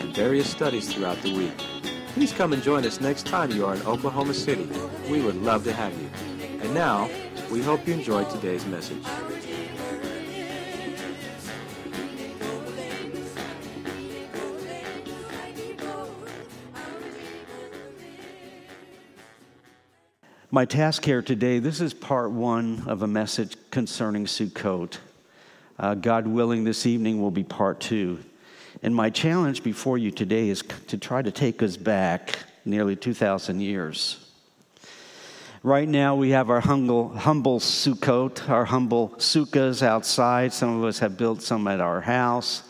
[0.00, 1.56] and various studies throughout the week.
[2.14, 4.68] Please come and join us next time you are in Oklahoma City.
[5.10, 6.08] We would love to have you.
[6.62, 7.10] And now,
[7.50, 9.04] we hope you enjoyed today's message.
[20.50, 24.96] My task here today, this is part one of a message concerning Sukkot.
[25.78, 28.20] Uh, God willing, this evening will be part two.
[28.82, 33.60] And my challenge before you today is to try to take us back nearly 2,000
[33.60, 34.22] years.
[35.62, 40.52] Right now, we have our humble, humble Sukkot, our humble sukkahs outside.
[40.52, 42.62] Some of us have built some at our house.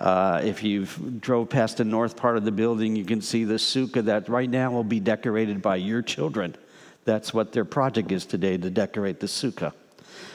[0.00, 3.54] Uh, if you've drove past the north part of the building, you can see the
[3.54, 6.56] sukkah that right now will be decorated by your children.
[7.04, 9.72] That's what their project is today to decorate the sukkah.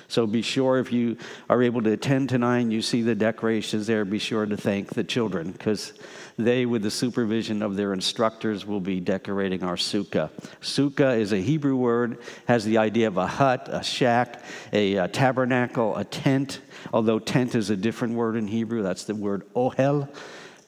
[0.08, 1.17] So be sure if you
[1.50, 4.94] are able to attend tonight and you see the decorations there, be sure to thank
[4.94, 5.94] the children because
[6.38, 10.30] they, with the supervision of their instructors, will be decorating our sukkah.
[10.61, 15.08] Sukkah is a Hebrew word, has the idea of a hut, a shack, a, a
[15.08, 16.59] tabernacle, a tent.
[16.94, 20.09] Although tent is a different word in Hebrew, that's the word ohel,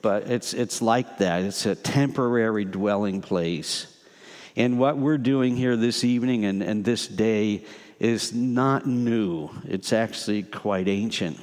[0.02, 1.44] but it's, it's like that.
[1.44, 3.94] It's a temporary dwelling place.
[4.56, 7.66] And what we're doing here this evening and, and this day
[8.00, 11.40] is not new, it's actually quite ancient.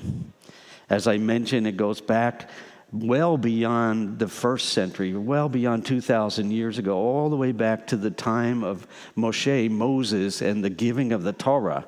[0.88, 2.50] As I mentioned, it goes back
[2.92, 7.96] well beyond the first century, well beyond 2,000 years ago, all the way back to
[7.96, 11.86] the time of Moshe, Moses, and the giving of the Torah.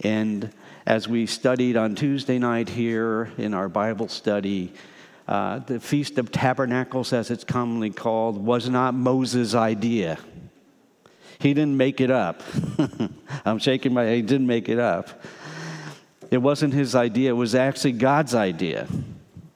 [0.00, 0.52] And
[0.86, 4.72] as we studied on Tuesday night here in our Bible study,
[5.28, 10.18] uh, the Feast of Tabernacles, as it's commonly called, was not Moses' idea.
[11.40, 12.42] He didn't make it up.
[13.44, 14.16] I'm shaking my head.
[14.16, 15.08] He didn't make it up.
[16.30, 18.86] It wasn't his idea, it was actually God's idea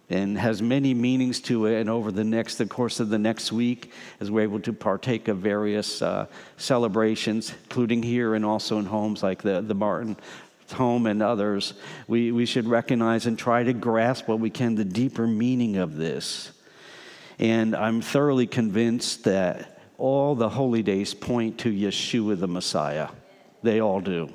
[0.09, 1.81] and has many meanings to it.
[1.81, 5.29] And over the next, the course of the next week, as we're able to partake
[5.29, 6.27] of various uh,
[6.57, 10.17] celebrations, including here and also in homes like the, the Martin
[10.73, 11.75] home and others,
[12.09, 15.97] we, we should recognize and try to grasp what we can the deeper meaning of
[15.97, 16.53] this.
[17.39, 19.72] And I'm thoroughly convinced that
[20.03, 23.09] all the holy days point to Yeshua the Messiah.
[23.63, 24.29] They all do.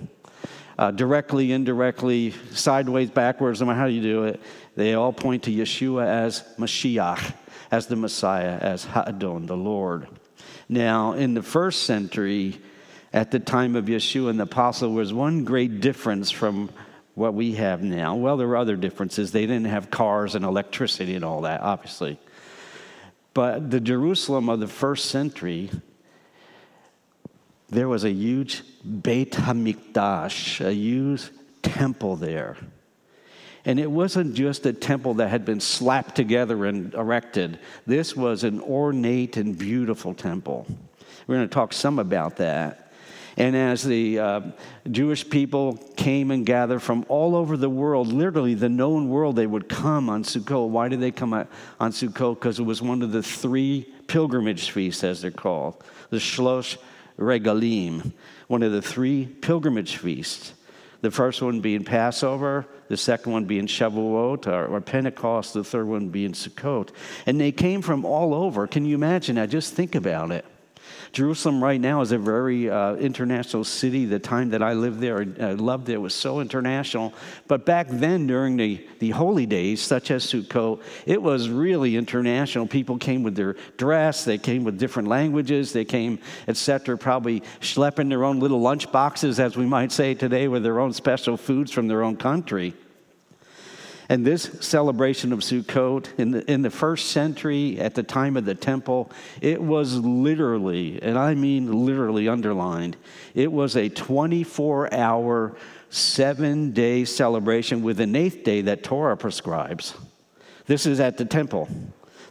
[0.80, 4.40] Uh, directly, indirectly, sideways, backwards, no matter how you do it,
[4.78, 7.34] they all point to Yeshua as Mashiach,
[7.70, 10.08] as the Messiah, as Ha'adon, the Lord.
[10.70, 12.62] Now, in the first century,
[13.12, 16.70] at the time of Yeshua and the apostle, was one great difference from
[17.14, 18.16] what we have now.
[18.16, 19.34] Well, there were other differences.
[19.34, 22.20] They didn't have cars and electricity and all that, obviously.
[23.38, 25.70] But the Jerusalem of the first century,
[27.70, 28.64] there was a huge
[29.04, 31.30] Beit HaMikdash, a huge
[31.62, 32.58] temple there.
[33.64, 37.60] And it wasn't just a temple that had been slapped together and erected.
[37.86, 40.66] This was an ornate and beautiful temple.
[41.28, 42.87] We're going to talk some about that.
[43.38, 44.42] And as the uh,
[44.90, 49.46] Jewish people came and gathered from all over the world, literally the known world, they
[49.46, 50.70] would come on Sukkot.
[50.70, 52.36] Why did they come on Sukkot?
[52.36, 56.78] Because it was one of the three pilgrimage feasts, as they're called, the Shlosh
[57.20, 58.12] Regalim,
[58.48, 60.54] one of the three pilgrimage feasts.
[61.02, 65.88] The first one being Passover, the second one being Shavuot or, or, Pentecost, the third
[65.88, 66.90] one being Sukkot.
[67.28, 68.66] And they came from all over.
[68.66, 69.50] Can you imagine that?
[69.50, 70.44] Just think about it.
[71.18, 74.06] Jerusalem right now is a very uh, international city.
[74.06, 75.94] The time that I lived there, I loved it.
[75.94, 77.12] It was so international.
[77.48, 82.68] But back then, during the, the holy days, such as Sukkot, it was really international.
[82.68, 88.10] People came with their dress, they came with different languages, they came, etc., probably schlepping
[88.10, 91.72] their own little lunch boxes, as we might say today, with their own special foods
[91.72, 92.76] from their own country.
[94.10, 98.46] And this celebration of Sukkot in the, in the first century, at the time of
[98.46, 99.12] the temple,
[99.42, 102.96] it was literally, and I mean literally underlined,
[103.36, 105.58] it was a 24 hour,
[105.90, 109.94] seven day celebration with an eighth day that Torah prescribes.
[110.68, 111.68] This is at the temple,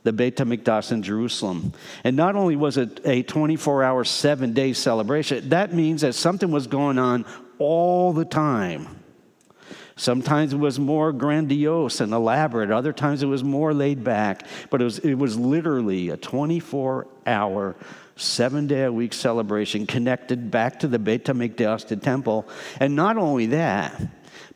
[0.02, 1.74] the Beit HaMikdash in Jerusalem.
[2.04, 6.50] And not only was it a 24 hour, seven day celebration, that means that something
[6.50, 7.26] was going on
[7.58, 8.88] all the time
[9.98, 12.70] Sometimes it was more grandiose and elaborate.
[12.70, 14.46] Other times it was more laid back.
[14.68, 17.74] But it was, it was literally a 24 hour,
[18.14, 22.46] seven day a week celebration connected back to the Beit HaMikdash, the temple.
[22.78, 24.00] And not only that,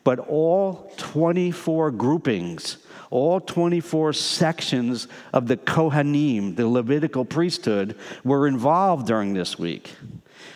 [0.03, 2.77] but all 24 groupings,
[3.09, 9.95] all 24 sections of the Kohanim, the Levitical priesthood, were involved during this week.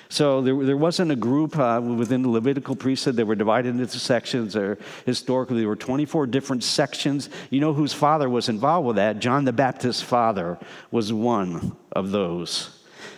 [0.10, 3.16] So there, there wasn't a group uh, within the Levitical priesthood.
[3.16, 4.56] They were divided into sections.
[4.56, 7.30] Or historically, there were 24 different sections.
[7.50, 9.20] You know whose father was involved with that?
[9.20, 10.58] John the Baptist's father
[10.92, 12.75] was one of those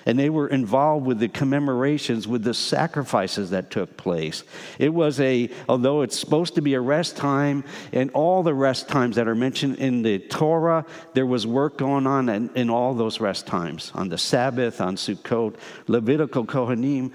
[0.08, 4.46] and they were involved with the commemorations, with the sacrifices that took place.
[4.80, 8.88] It was a, although it's supposed to be a rest time, and all the rest
[8.88, 12.94] times that are mentioned in the Torah, there was work going on in, in all
[12.94, 15.56] those rest times on the Sabbath, on Sukkot,
[15.88, 17.12] Levitical Kohanim.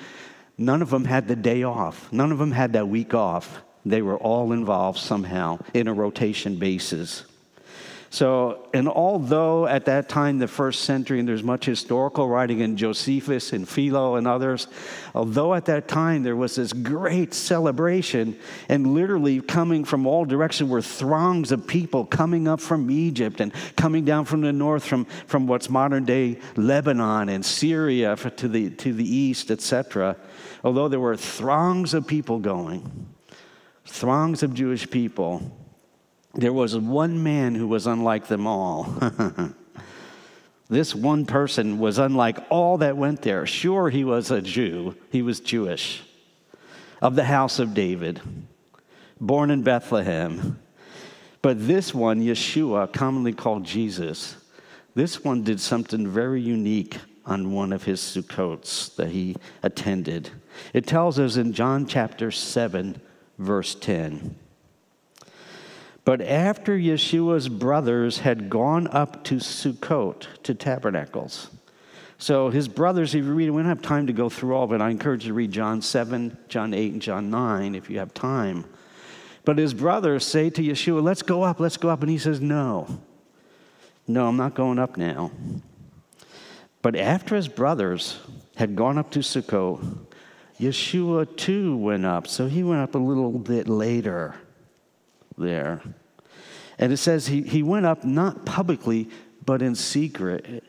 [0.59, 3.63] None of them had the day off, none of them had that week off.
[3.87, 7.25] They were all involved somehow in a rotation basis.
[8.13, 12.77] So, and although at that time, the first century, and there's much historical writing in
[12.77, 14.67] Josephus and Philo and others,
[15.15, 18.39] although at that time there was this great celebration,
[18.69, 23.51] and literally coming from all directions were throngs of people coming up from Egypt and
[23.77, 28.69] coming down from the north, from, from what's modern day Lebanon and Syria to the,
[28.69, 30.19] to the east, etc.
[30.63, 33.09] Although there were throngs of people going,
[33.87, 35.51] throngs of Jewish people
[36.35, 38.85] there was one man who was unlike them all.
[40.69, 43.47] this one person was unlike all that went there.
[43.47, 46.03] Sure, he was a Jew, he was Jewish,
[47.01, 48.21] of the house of David,
[49.21, 50.59] born in Bethlehem.
[51.43, 54.37] But this one, Yeshua, commonly called Jesus,
[54.95, 60.31] this one did something very unique on one of his Sukkots that he attended.
[60.73, 63.01] It tells us in John chapter 7,
[63.39, 64.37] verse 10.
[66.05, 71.49] But after Yeshua's brothers had gone up to Sukkot, to tabernacles,
[72.23, 74.73] so his brothers, if you read, we don't have time to go through all of
[74.73, 74.81] it.
[74.81, 78.15] I encourage you to read John 7, John 8, and John 9 if you have
[78.15, 78.65] time.
[79.45, 82.01] But his brothers say to Yeshua, Let's go up, let's go up.
[82.01, 83.01] And he says, No,
[84.07, 85.33] no, I'm not going up now.
[86.81, 88.21] But after his brothers
[88.55, 89.99] had gone up to Sukkot,
[90.61, 92.29] Yeshua too went up.
[92.29, 94.37] So he went up a little bit later
[95.37, 95.81] there.
[96.79, 99.09] And it says he, he went up not publicly,
[99.45, 100.65] but in secret.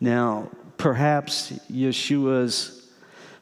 [0.00, 2.90] Now, perhaps Yeshua's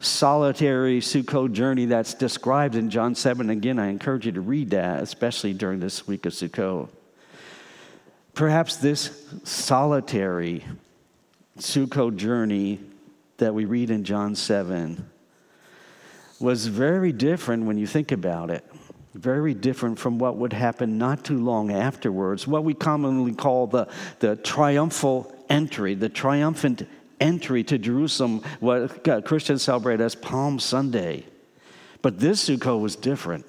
[0.01, 3.51] solitary Sukkot journey that's described in John 7.
[3.51, 6.89] Again, I encourage you to read that, especially during this week of Sukkot.
[8.35, 10.65] Perhaps this solitary
[11.59, 12.81] Sukkot journey
[13.37, 15.11] that we read in John 7
[16.41, 18.65] was very different when you think about it
[19.15, 23.89] very different from what would happen not too long afterwards, what we commonly call the,
[24.21, 26.87] the triumphal entry, the triumphant
[27.21, 31.25] entry to Jerusalem, what Christians celebrate as Palm Sunday.
[32.03, 33.47] But this Sukkot was different.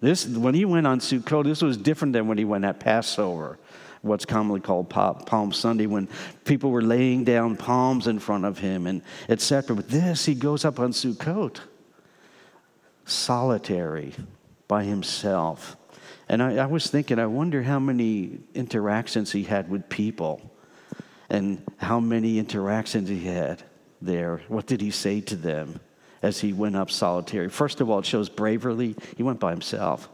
[0.00, 3.58] This, when he went on Sukkot, this was different than when he went at Passover,
[4.02, 6.08] what's commonly called Palm Sunday, when
[6.44, 9.74] people were laying down palms in front of him and etc.
[9.74, 11.60] But this, he goes up on Sukkot,
[13.04, 14.12] solitary,
[14.68, 15.76] by himself.
[16.28, 20.50] And I, I, was thinking, I wonder how many interactions he had with people
[21.28, 23.62] and how many interactions he had
[24.00, 24.40] there.
[24.48, 25.80] What did he say to them
[26.22, 27.48] as he went up solitary?
[27.48, 28.96] First of all, it shows bravery.
[29.16, 30.08] He went by himself.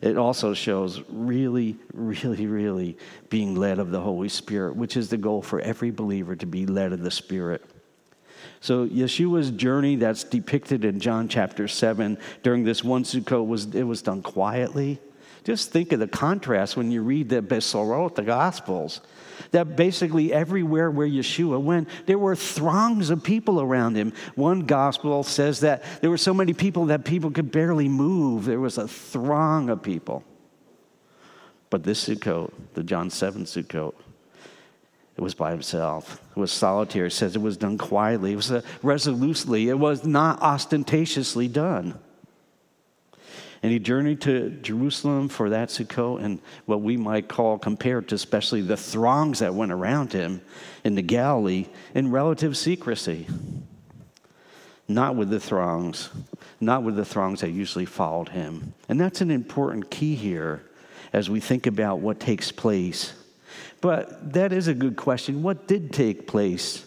[0.00, 2.98] It also shows really, really, really
[3.30, 6.66] being led of the Holy Spirit, which is the goal for every believer to be
[6.66, 7.64] led of the Spirit.
[8.66, 13.84] So Yeshua's journey that's depicted in John chapter 7 during this one Sukkot was it
[13.84, 14.98] was done quietly.
[15.44, 19.02] Just think of the contrast when you read the Besorot, the Gospels.
[19.52, 24.12] That basically everywhere where Yeshua went, there were throngs of people around him.
[24.34, 28.46] One gospel says that there were so many people that people could barely move.
[28.46, 30.24] There was a throng of people.
[31.70, 33.94] But this Sukkot, the John 7 Sukkot,
[35.16, 36.20] it was by himself.
[36.36, 37.06] It was solitary.
[37.06, 38.32] It says it was done quietly.
[38.32, 39.68] It was uh, resolutely.
[39.70, 41.98] It was not ostentatiously done.
[43.62, 48.14] And he journeyed to Jerusalem for that Sukkot and what we might call, compared to
[48.14, 50.42] especially the throngs that went around him
[50.84, 53.26] in the Galilee, in relative secrecy.
[54.86, 56.10] Not with the throngs,
[56.60, 58.74] not with the throngs that usually followed him.
[58.88, 60.62] And that's an important key here
[61.14, 63.14] as we think about what takes place
[63.86, 65.44] but that is a good question.
[65.44, 66.84] What did take place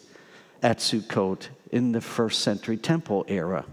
[0.62, 3.63] at Sukkot in the first century temple era?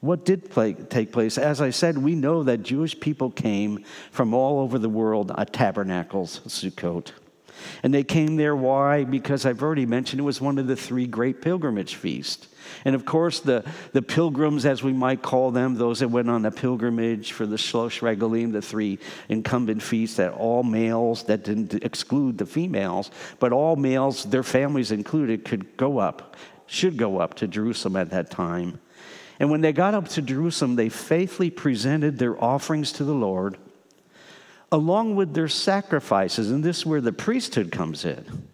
[0.00, 1.38] What did play, take place?
[1.38, 5.52] As I said, we know that Jewish people came from all over the world at
[5.52, 7.12] Tabernacles, Sukkot.
[7.82, 9.04] And they came there, why?
[9.04, 12.48] Because I've already mentioned it was one of the three great pilgrimage feasts.
[12.84, 16.44] And of course, the, the pilgrims, as we might call them, those that went on
[16.44, 18.98] a pilgrimage for the Shlosh Regalim, the three
[19.28, 24.90] incumbent feasts that all males, that didn't exclude the females, but all males, their families
[24.90, 26.36] included, could go up,
[26.66, 28.80] should go up to Jerusalem at that time.
[29.38, 33.58] And when they got up to Jerusalem, they faithfully presented their offerings to the Lord
[34.72, 36.50] along with their sacrifices.
[36.50, 38.48] And this is where the priesthood comes in.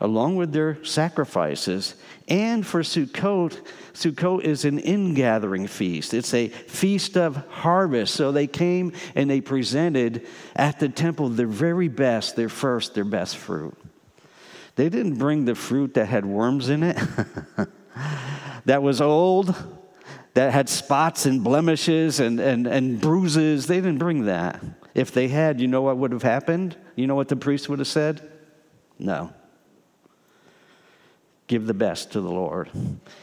[0.00, 1.94] Along with their sacrifices.
[2.28, 3.60] And for Sukkot,
[3.94, 6.14] Sukkot is an ingathering feast.
[6.14, 8.14] It's a feast of harvest.
[8.14, 10.26] So they came and they presented
[10.56, 13.76] at the temple their very best, their first, their best fruit.
[14.76, 16.98] They didn't bring the fruit that had worms in it,
[18.64, 19.54] that was old,
[20.34, 23.68] that had spots and blemishes and, and, and bruises.
[23.68, 24.60] They didn't bring that.
[24.94, 26.76] If they had, you know what would have happened?
[26.94, 28.30] You know what the priest would have said?
[28.98, 29.32] No.
[31.46, 32.70] Give the best to the Lord.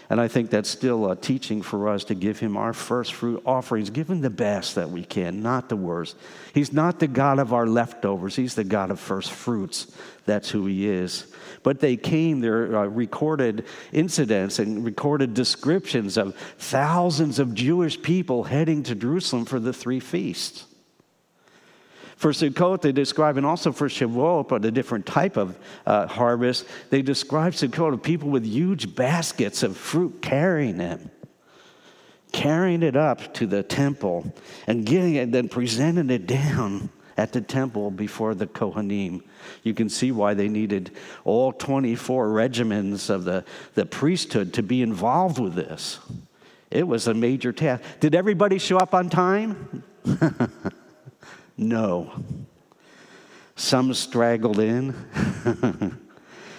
[0.10, 3.42] And I think that's still a teaching for us to give Him our first fruit
[3.48, 3.90] offerings.
[3.90, 6.16] Give Him the best that we can, not the worst.
[6.54, 9.92] He's not the God of our leftovers, He's the God of first fruits.
[10.25, 11.25] That's who He is.
[11.63, 18.44] But they came, there are recorded incidents and recorded descriptions of thousands of Jewish people
[18.44, 20.66] heading to Jerusalem for the three feasts.
[22.22, 26.68] For Sukkot, they describe, and also for Shavuot, but a different type of uh, harvest,
[26.92, 31.10] they describe Sukkot of people with huge baskets of fruit carrying them,
[32.32, 34.32] carrying it up to the temple
[34.68, 39.24] and getting it, then presenting it down at the temple before the Kohanim.
[39.63, 40.92] You can see why they needed
[41.24, 45.98] all 24 regiments of the, the priesthood to be involved with this.
[46.70, 47.82] It was a major task.
[48.00, 49.84] Did everybody show up on time?
[51.58, 52.12] No.
[53.55, 54.96] Some straggled in.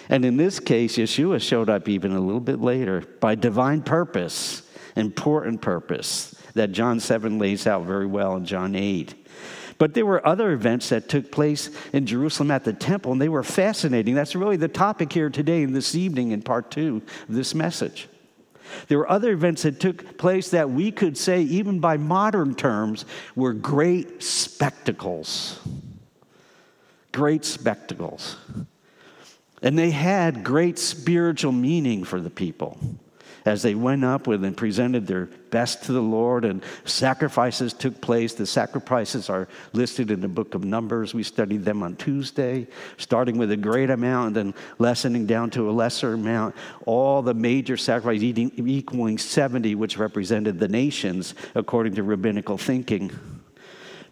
[0.09, 4.61] and in this case, Yeshua showed up even a little bit later by divine purpose,
[4.95, 9.15] important purpose that John 7 lays out very well in John 8.
[9.77, 13.29] But there were other events that took place in Jerusalem at the temple, and they
[13.29, 14.15] were fascinating.
[14.15, 18.07] That's really the topic here today and this evening in part two of this message.
[18.87, 23.05] There were other events that took place that we could say, even by modern terms,
[23.35, 25.59] were great spectacles.
[27.11, 28.37] Great spectacles.
[29.61, 32.77] And they had great spiritual meaning for the people
[33.45, 38.01] as they went up with and presented their best to the Lord, and sacrifices took
[38.01, 38.33] place.
[38.33, 41.13] The sacrifices are listed in the book of Numbers.
[41.13, 45.69] We studied them on Tuesday, starting with a great amount and then lessening down to
[45.69, 46.55] a lesser amount.
[46.85, 48.23] All the major sacrifices
[48.57, 53.11] equaling 70, which represented the nations according to rabbinical thinking.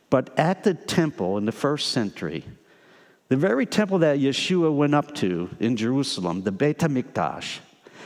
[0.09, 2.43] But at the temple in the first century,
[3.29, 7.59] the very temple that Yeshua went up to in Jerusalem, the Beit HaMikdash,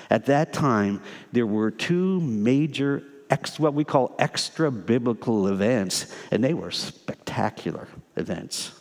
[0.09, 6.43] at that time, there were two major, ex, what we call extra biblical events, and
[6.43, 8.71] they were spectacular events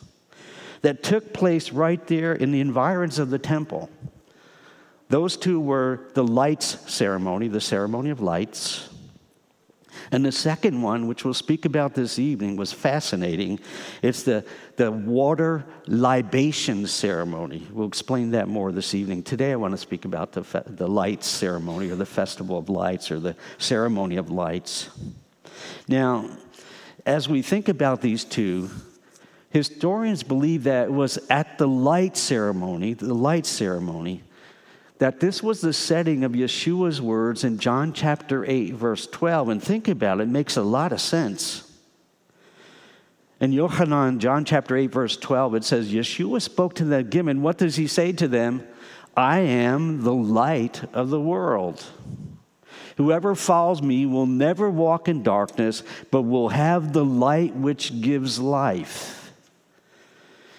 [0.85, 3.89] that took place right there in the environs of the temple.
[5.09, 8.89] Those two were the lights ceremony, the ceremony of lights,
[10.11, 13.59] and the second one, which we'll speak about this evening, was fascinating.
[14.01, 17.67] It's the, the water libation ceremony.
[17.71, 19.23] We'll explain that more this evening.
[19.23, 22.69] Today, I want to speak about the, fe- the lights ceremony, or the festival of
[22.69, 24.89] lights, or the ceremony of lights.
[25.87, 26.29] Now,
[27.05, 28.69] as we think about these two,
[29.51, 34.23] historians believe that it was at the light ceremony, the light ceremony,
[34.97, 39.49] that this was the setting of Yeshua's words in John chapter 8, verse 12.
[39.49, 41.71] And think about it, it makes a lot of sense.
[43.41, 47.57] In Yohanan, John chapter 8, verse 12, it says, Yeshua spoke to them again, what
[47.57, 48.65] does he say to them?
[49.17, 51.85] I am the light of the world.
[52.97, 58.39] Whoever follows me will never walk in darkness, but will have the light which gives
[58.39, 59.24] life.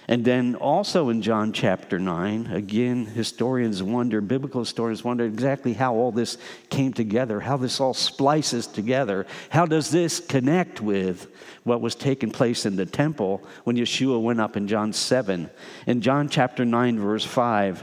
[0.09, 5.95] And then also in John chapter 9, again, historians wonder, biblical historians wonder exactly how
[5.95, 6.39] all this
[6.71, 9.27] came together, how this all splices together.
[9.51, 11.29] How does this connect with
[11.65, 15.51] what was taking place in the temple when Yeshua went up in John 7?
[15.89, 17.83] In John chapter 9, verse 5,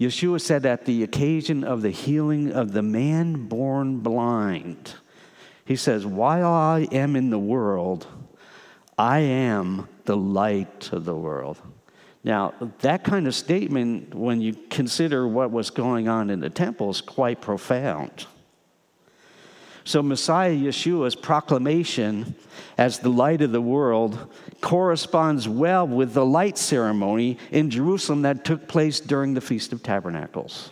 [0.00, 4.94] Yeshua said, At the occasion of the healing of the man born blind,
[5.66, 8.06] he says, While I am in the world,
[8.96, 11.60] I am the light of the world.
[12.24, 16.90] Now, that kind of statement, when you consider what was going on in the temple,
[16.90, 18.26] is quite profound.
[19.86, 22.34] So, Messiah Yeshua's proclamation
[22.78, 24.32] as the light of the world
[24.62, 29.82] corresponds well with the light ceremony in Jerusalem that took place during the Feast of
[29.82, 30.70] Tabernacles.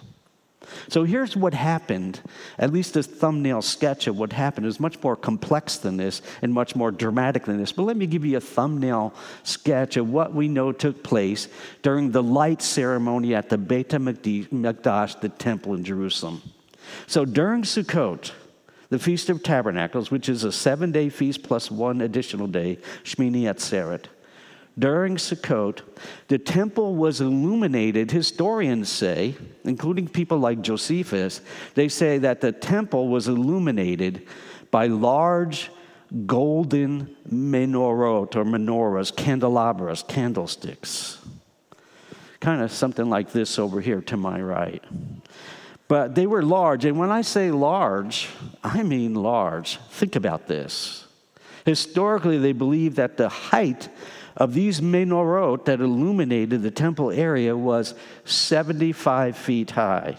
[0.89, 2.21] So here's what happened.
[2.59, 6.53] At least a thumbnail sketch of what happened is much more complex than this and
[6.53, 7.73] much more dramatic than this.
[7.73, 11.49] But let me give you a thumbnail sketch of what we know took place
[11.83, 16.43] during the light ceremony at the Beit HaMikdash, the temple in Jerusalem.
[17.07, 18.33] So during Sukkot,
[18.91, 23.45] the Feast of Tabernacles, which is a seven day feast plus one additional day, Shmini
[23.45, 24.07] Atzeret.
[24.79, 25.83] During Sukkot,
[26.29, 31.43] the temple was illuminated, historians say, including people like Josephus,
[31.75, 34.27] they say that the temple was illuminated
[34.71, 35.71] by large
[36.27, 41.19] golden menorot or menorahs, candelabras, candlesticks.
[42.41, 44.83] Kind of something like this over here to my right.
[45.87, 46.87] But they were large.
[46.87, 48.31] And when I say large,
[48.65, 49.77] I mean large.
[49.91, 51.07] Think about this.
[51.65, 53.89] Historically, they believed that the height
[54.37, 60.17] of these menorot that illuminated the temple area was 75 feet high.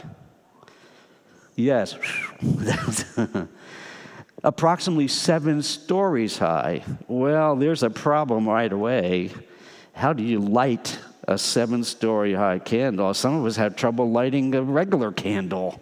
[1.55, 1.95] Yes,
[4.43, 6.83] approximately seven stories high.
[7.07, 9.31] Well, there's a problem right away.
[9.93, 13.13] How do you light a seven story high candle.
[13.13, 15.79] Some of us have trouble lighting a regular candle.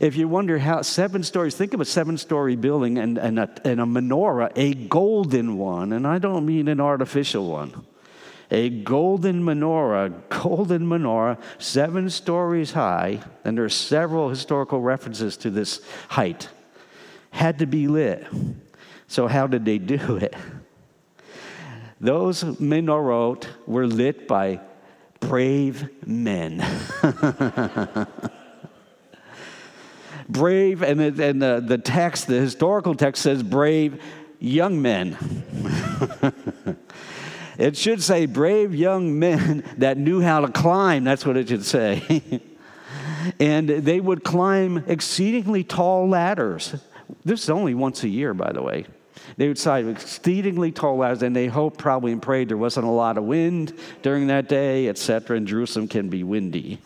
[0.00, 3.50] If you wonder how seven stories, think of a seven story building and, and, a,
[3.66, 7.84] and a menorah, a golden one, and I don't mean an artificial one.
[8.50, 15.50] A golden menorah, golden menorah, seven stories high, and there are several historical references to
[15.50, 16.48] this height,
[17.30, 18.26] had to be lit.
[19.06, 20.34] So, how did they do it?
[22.00, 24.60] Those menorot were lit by
[25.20, 26.64] brave men.
[30.32, 34.02] brave, and, it, and the, the text, the historical text says brave
[34.38, 35.16] young men.
[37.58, 41.04] it should say brave young men that knew how to climb.
[41.04, 42.40] That's what it should say.
[43.40, 46.74] and they would climb exceedingly tall ladders.
[47.24, 48.86] This is only once a year, by the way.
[49.36, 52.90] They would climb exceedingly tall ladders, and they hoped, probably, and prayed there wasn't a
[52.90, 55.36] lot of wind during that day, etc.
[55.36, 56.80] And Jerusalem can be windy.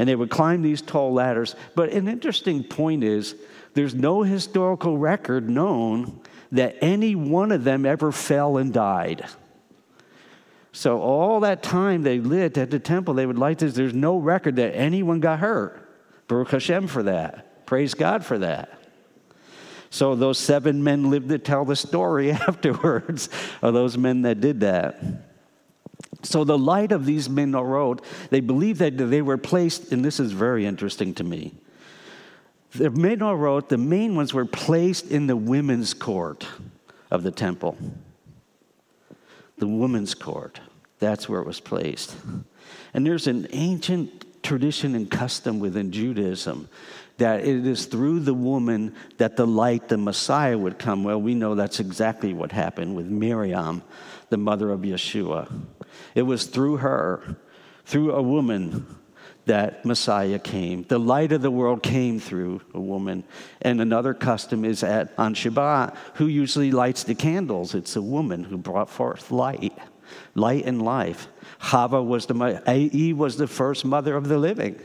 [0.00, 1.54] And they would climb these tall ladders.
[1.74, 3.34] But an interesting point is
[3.74, 9.26] there's no historical record known that any one of them ever fell and died.
[10.72, 13.74] So all that time they lived at the temple, they would light this.
[13.74, 15.86] There's no record that anyone got hurt.
[16.28, 17.66] Baruch Hashem for that.
[17.66, 18.72] Praise God for that.
[19.90, 23.28] So those seven men lived to tell the story afterwards
[23.60, 25.29] of those men that did that.
[26.22, 30.32] So the light of these menorot, they believe that they were placed, and this is
[30.32, 31.54] very interesting to me.
[32.72, 36.46] The menorot, the main ones, were placed in the women's court
[37.10, 37.76] of the temple.
[39.58, 40.60] The women's court.
[40.98, 42.14] That's where it was placed.
[42.94, 46.68] And there's an ancient tradition and custom within Judaism
[47.18, 51.04] that it is through the woman that the light, the Messiah, would come.
[51.04, 53.82] Well, we know that's exactly what happened with Miriam,
[54.30, 55.52] the mother of Yeshua.
[56.14, 57.36] It was through her,
[57.84, 58.86] through a woman,
[59.46, 60.84] that Messiah came.
[60.84, 63.24] The light of the world came through a woman.
[63.62, 67.74] And another custom is at on Shabbat, who usually lights the candles?
[67.74, 69.76] It's a woman who brought forth light,
[70.34, 71.26] light and life.
[71.60, 72.62] Chava was the
[72.92, 74.78] Eve was the first mother of the living.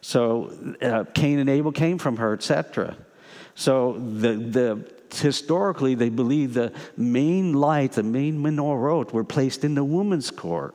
[0.00, 2.96] So uh, Cain and Abel came from her, etc.
[3.54, 9.74] So the, the, historically, they believe the main light, the main menorot, were placed in
[9.74, 10.74] the woman's court.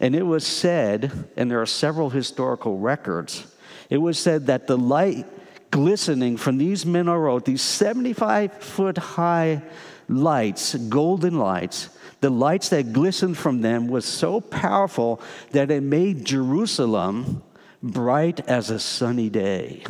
[0.00, 3.46] And it was said, and there are several historical records,
[3.90, 5.26] it was said that the light
[5.70, 9.62] glistening from these menorot, these 75 foot high
[10.08, 15.20] lights, golden lights, the lights that glistened from them was so powerful
[15.52, 17.42] that it made Jerusalem
[17.82, 19.84] bright as a sunny day.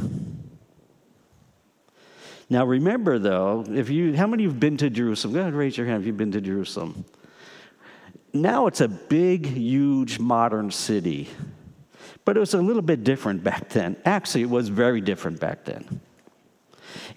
[2.51, 5.35] Now remember though, if you how many of you have been to Jerusalem?
[5.35, 7.05] Go ahead, raise your hand if you've been to Jerusalem.
[8.33, 11.29] Now it's a big, huge modern city.
[12.25, 13.97] But it was a little bit different back then.
[14.05, 16.01] Actually, it was very different back then.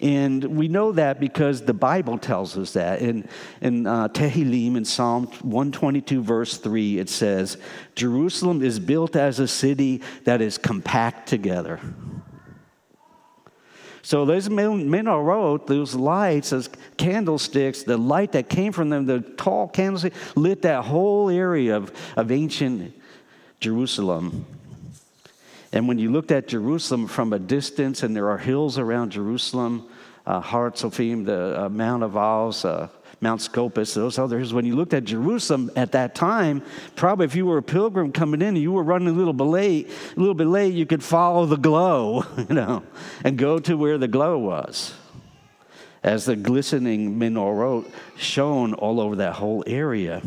[0.00, 3.00] And we know that because the Bible tells us that.
[3.00, 3.28] In,
[3.60, 7.58] in uh, Tehillim, in Psalm 122, verse 3, it says,
[7.94, 11.78] Jerusalem is built as a city that is compact together.
[14.02, 19.68] So those menorot, those lights, those candlesticks, the light that came from them, the tall
[19.68, 22.94] candlesticks, lit that whole area of, of ancient
[23.60, 24.44] Jerusalem.
[25.72, 29.88] And when you looked at Jerusalem from a distance, and there are hills around Jerusalem,
[30.26, 32.88] uh, Har Tzophim, the uh, Mount of Olives, uh,
[33.22, 34.52] Mount Scopus, those others.
[34.52, 36.62] When you looked at Jerusalem at that time,
[36.96, 39.44] probably if you were a pilgrim coming in and you were running a little bit
[39.44, 42.82] late, a little bit late, you could follow the glow, you know,
[43.22, 44.94] and go to where the glow was.
[46.02, 50.20] As the glistening menorah shone all over that whole area.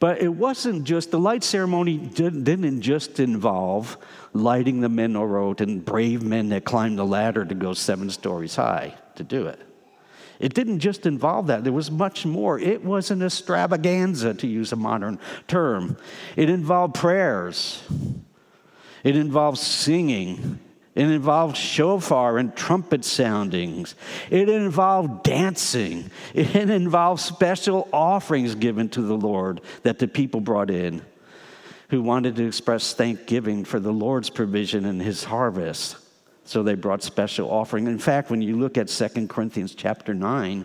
[0.00, 3.96] But it wasn't just, the light ceremony didn't just involve
[4.32, 8.94] lighting the menorah and brave men that climbed the ladder to go seven stories high
[9.14, 9.67] to do it.
[10.40, 12.58] It didn't just involve that, there was much more.
[12.58, 15.96] It was an extravaganza, to use a modern term.
[16.36, 17.82] It involved prayers,
[19.02, 20.60] it involved singing,
[20.94, 23.94] it involved shofar and trumpet soundings.
[24.30, 26.10] It involved dancing.
[26.34, 31.02] It involved special offerings given to the Lord that the people brought in
[31.90, 35.96] who wanted to express thanksgiving for the Lord's provision and his harvest.
[36.48, 37.86] So they brought special offering.
[37.88, 40.64] In fact, when you look at 2 Corinthians chapter 9,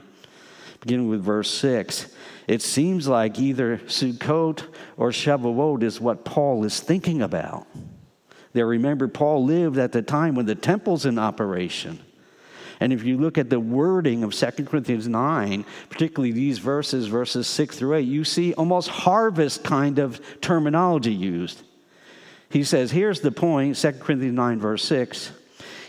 [0.80, 2.08] beginning with verse 6,
[2.48, 4.66] it seems like either Sukkot
[4.96, 7.68] or Shavuot is what Paul is thinking about.
[8.54, 12.00] There, remember, Paul lived at the time when the temple's in operation.
[12.80, 17.46] And if you look at the wording of 2 Corinthians 9, particularly these verses, verses
[17.46, 21.62] 6 through 8, you see almost harvest kind of terminology used.
[22.50, 25.32] He says, here's the point 2 Corinthians 9, verse 6.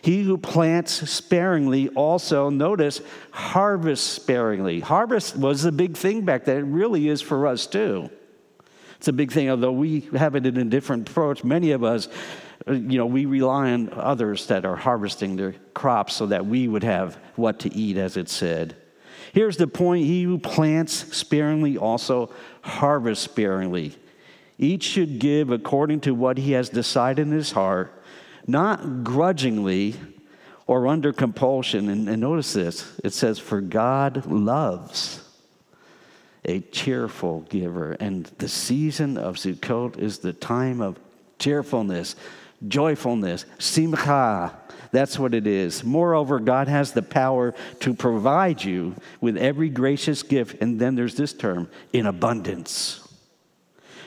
[0.04, 4.80] He who plants sparingly also, notice, harvests sparingly.
[4.80, 6.58] Harvest was a big thing back then.
[6.58, 8.10] It really is for us too.
[8.98, 11.42] It's a big thing, although we have it in a different approach.
[11.42, 12.10] Many of us
[12.66, 16.84] you know, we rely on others that are harvesting their crops so that we would
[16.84, 18.76] have what to eat, as it said.
[19.32, 23.94] Here's the point He who plants sparingly also harvests sparingly.
[24.58, 28.03] Each should give according to what he has decided in his heart,
[28.46, 29.96] not grudgingly
[30.66, 31.88] or under compulsion.
[31.88, 35.20] And, and notice this it says, For God loves
[36.44, 37.92] a cheerful giver.
[37.92, 40.98] And the season of Sukkot is the time of
[41.38, 42.16] cheerfulness
[42.68, 44.56] joyfulness, simcha.
[44.92, 45.82] That's what it is.
[45.82, 50.62] Moreover, God has the power to provide you with every gracious gift.
[50.62, 53.03] And then there's this term in abundance.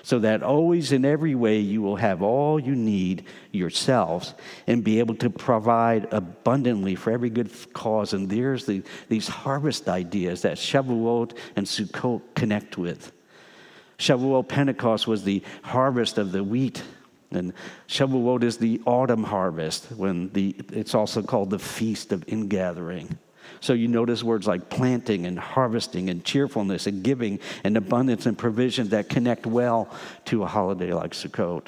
[0.07, 4.99] So that always in every way you will have all you need yourselves and be
[4.99, 8.13] able to provide abundantly for every good cause.
[8.13, 13.11] And there's the, these harvest ideas that Shavuot and Sukkot connect with.
[13.99, 16.81] Shavuot Pentecost was the harvest of the wheat
[17.31, 17.51] and
[17.89, 23.19] Shavuot is the autumn harvest, when the, it's also called the Feast of Ingathering.
[23.59, 28.37] So you notice words like planting and harvesting and cheerfulness and giving and abundance and
[28.37, 29.89] provision that connect well
[30.25, 31.67] to a holiday like Sukkot.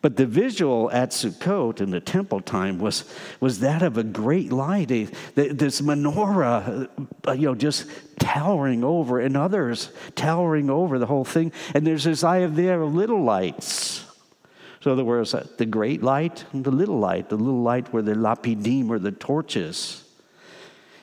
[0.00, 3.04] But the visual at Sukkot in the temple time was,
[3.40, 6.88] was that of a great light, a, this menorah,
[7.26, 7.86] uh, you know, just
[8.20, 11.52] towering over, and others towering over the whole thing.
[11.74, 14.04] And there's this eye of there little lights
[14.80, 17.28] so there was the great light and the little light.
[17.28, 20.04] The little light were the lapidim or the torches.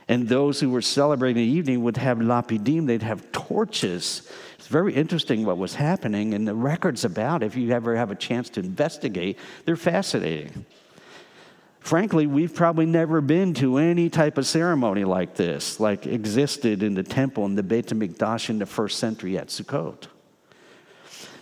[0.08, 4.30] And those who were celebrating the evening would have lapidim, they'd have torches.
[4.60, 8.16] It's very interesting what was happening, and the records about, if you ever have a
[8.16, 10.66] chance to investigate, they're fascinating.
[11.80, 16.96] Frankly, we've probably never been to any type of ceremony like this, like existed in
[16.96, 20.08] the temple in the Beit HaMikdash in the first century at Sukkot.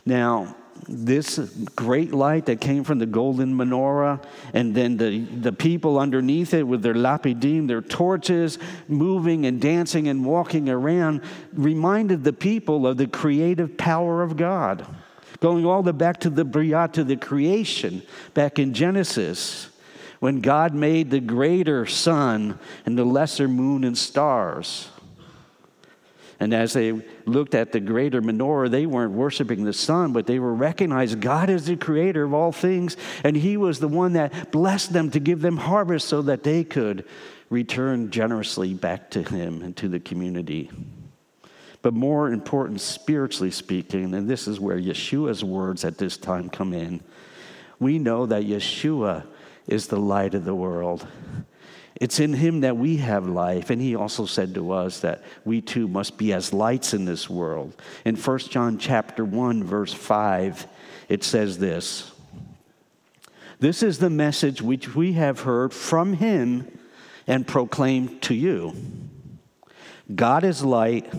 [0.05, 0.55] Now,
[0.87, 1.37] this
[1.75, 6.63] great light that came from the golden menorah, and then the, the people underneath it
[6.63, 11.21] with their lapidim, their torches, moving and dancing and walking around,
[11.53, 14.85] reminded the people of the creative power of God.
[15.39, 18.01] Going all the back to the Bria, to the creation,
[18.33, 19.69] back in Genesis,
[20.19, 24.89] when God made the greater sun and the lesser moon and stars.
[26.43, 26.91] And as they
[27.25, 31.49] looked at the greater menorah, they weren't worshiping the sun, but they were recognizing God
[31.49, 32.97] is the creator of all things.
[33.23, 36.65] And He was the one that blessed them to give them harvest so that they
[36.65, 37.05] could
[37.49, 40.69] return generously back to Him and to the community.
[41.81, 46.73] But more important, spiritually speaking, and this is where Yeshua's words at this time come
[46.73, 47.01] in,
[47.79, 49.25] we know that Yeshua
[49.65, 51.07] is the light of the world.
[52.03, 53.69] It's in him that we have life.
[53.69, 57.29] And he also said to us that we too must be as lights in this
[57.29, 57.81] world.
[58.03, 60.67] In 1 John chapter 1 verse 5,
[61.07, 62.11] it says this.
[63.61, 66.77] This is the message which we have heard from him
[67.25, 68.73] and proclaimed to you.
[70.13, 71.09] God is light,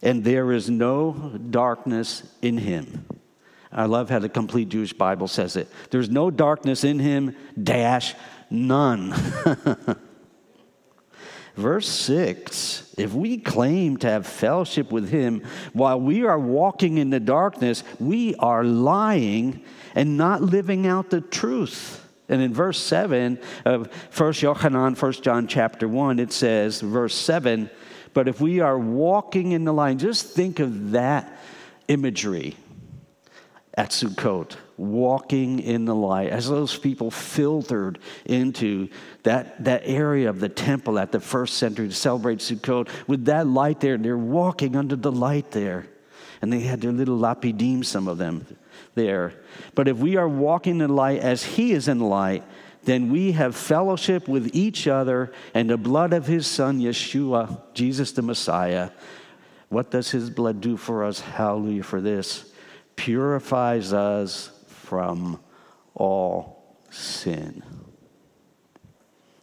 [0.00, 3.04] and there is no darkness in him.
[3.70, 5.68] I love how the complete Jewish Bible says it.
[5.90, 8.14] There's no darkness in him, dash,
[8.50, 9.14] none.
[11.58, 17.10] Verse 6 If we claim to have fellowship with him while we are walking in
[17.10, 22.04] the darkness, we are lying and not living out the truth.
[22.28, 27.70] And in verse 7 of 1 Yochanan, 1 John chapter 1, it says, verse 7,
[28.14, 31.38] but if we are walking in the line, just think of that
[31.88, 32.56] imagery
[33.74, 38.88] at Sukkot, walking in the light, as those people filtered into
[39.24, 43.46] that, that area of the temple at the first century to celebrate Sukkot, with that
[43.46, 45.86] light there, they're walking under the light there.
[46.40, 48.46] And they had their little lapidim, some of them
[48.94, 49.34] there.
[49.74, 52.44] But if we are walking in light as He is in light,
[52.84, 58.12] then we have fellowship with each other, and the blood of His Son, Yeshua, Jesus
[58.12, 58.90] the Messiah.
[59.68, 61.20] What does His blood do for us?
[61.20, 62.52] Hallelujah for this
[62.98, 64.50] purifies us
[64.88, 65.38] from
[65.94, 67.62] all sin.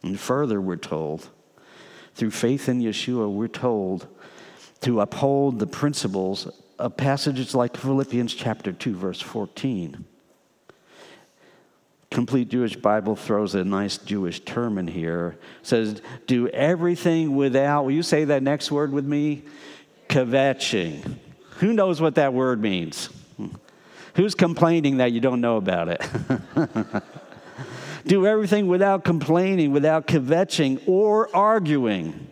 [0.01, 1.29] And further, we're told,
[2.15, 4.08] through faith in Yeshua, we're told
[4.81, 6.47] to uphold the principles
[6.79, 10.03] of passages like Philippians chapter 2, verse 14.
[12.10, 15.38] Complete Jewish Bible throws a nice Jewish term in here.
[15.62, 19.43] It says, do everything without, will you say that next word with me?
[20.10, 21.17] Kvetching.
[21.58, 23.08] Who knows what that word means?
[23.38, 23.49] Hmm.
[24.15, 26.01] Who's complaining that you don't know about it?
[28.08, 32.28] Do everything without complaining, without kvetching or arguing,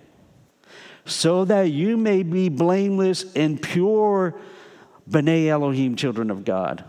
[1.05, 4.35] so that you may be blameless and pure,
[5.09, 6.85] B'nai Elohim, children of God,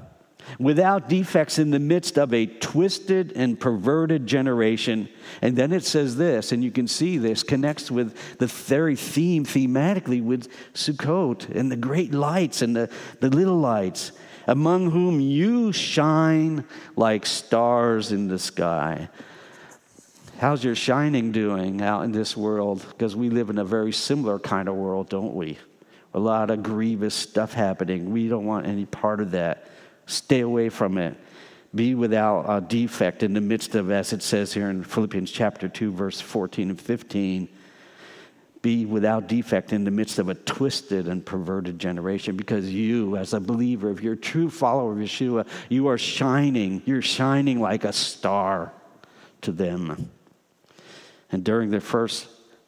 [0.60, 5.08] without defects in the midst of a twisted and perverted generation.
[5.42, 9.44] And then it says this, and you can see this connects with the very theme,
[9.44, 14.12] thematically, with Sukkot and the great lights and the, the little lights
[14.46, 16.64] among whom you shine
[16.96, 19.08] like stars in the sky.
[20.38, 22.84] How's your shining doing out in this world?
[22.88, 25.58] Because we live in a very similar kind of world, don't we?
[26.12, 28.12] A lot of grievous stuff happening.
[28.12, 29.68] We don't want any part of that.
[30.06, 31.16] Stay away from it.
[31.74, 35.68] Be without a defect in the midst of, as it says here in Philippians chapter
[35.68, 37.48] 2, verse 14 and 15
[38.64, 43.34] be without defect in the midst of a twisted and perverted generation because you, as
[43.34, 46.80] a believer, if you're a true follower of Yeshua, you are shining.
[46.86, 48.72] You're shining like a star
[49.42, 50.10] to them.
[51.30, 52.26] And during the first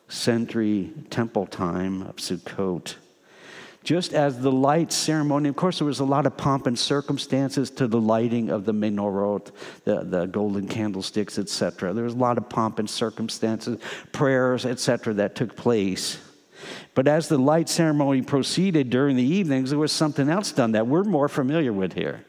[0.09, 2.97] century temple time of Sukkot,
[3.87, 7.70] just as the light ceremony, of course, there was a lot of pomp and circumstances
[7.70, 9.53] to the lighting of the menorot,
[9.85, 11.94] the, the golden candlesticks, etc.
[11.94, 13.79] There was a lot of pomp and circumstances,
[14.11, 16.18] prayers, etc., that took place.
[16.96, 20.88] But as the light ceremony proceeded during the evenings, there was something else done that
[20.88, 22.25] we're more familiar with here.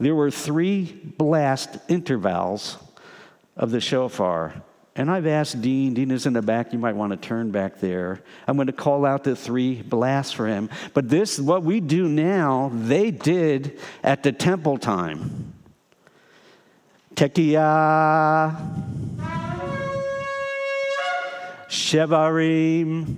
[0.00, 2.76] There were three blast intervals
[3.56, 4.64] of the shofar
[4.96, 7.78] and I've asked Dean, Dean is in the back, you might want to turn back
[7.78, 8.20] there.
[8.46, 10.68] I'm going to call out the three blasts for him.
[10.94, 15.54] But this, what we do now, they did at the temple time.
[17.14, 18.56] Tekiah,
[21.68, 23.16] Shevarim,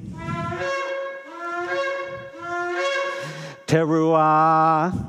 [3.67, 5.09] Teruah.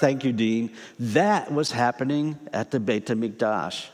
[0.00, 0.70] Thank you, Dean.
[0.98, 3.86] That was happening at the Beit HaMikdash.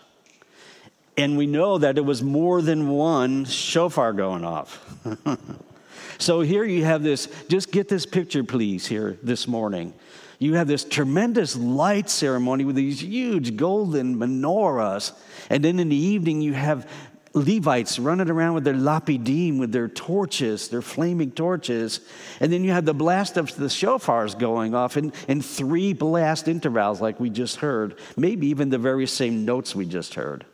[1.18, 4.80] And we know that it was more than one shofar going off.
[6.18, 9.94] so here you have this, just get this picture, please, here this morning.
[10.38, 15.10] You have this tremendous light ceremony with these huge golden menorahs.
[15.50, 16.88] And then in the evening, you have
[17.34, 22.00] Levites running around with their lapidim, with their torches, their flaming torches.
[22.38, 26.46] And then you have the blast of the shofars going off in, in three blast
[26.46, 30.46] intervals, like we just heard, maybe even the very same notes we just heard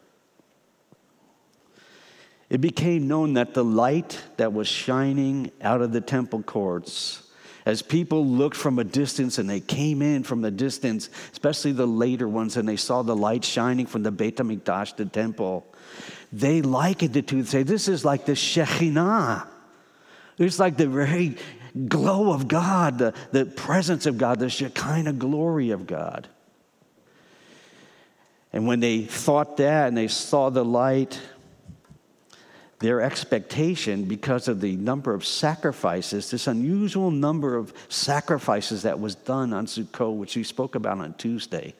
[2.54, 7.28] it became known that the light that was shining out of the temple courts,
[7.66, 11.84] as people looked from a distance and they came in from the distance, especially the
[11.84, 15.66] later ones, and they saw the light shining from the Beit HaMikdash, the temple,
[16.32, 19.48] they likened it to say, This is like the Shekhinah.
[20.38, 21.36] It's like the very
[21.88, 26.28] glow of God, the, the presence of God, the Shekinah glory of God.
[28.52, 31.20] And when they thought that and they saw the light,
[32.84, 39.14] their expectation because of the number of sacrifices, this unusual number of sacrifices that was
[39.14, 41.72] done on Sukkot, which we spoke about on Tuesday.